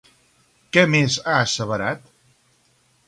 [0.77, 2.09] Què més ha asseverat?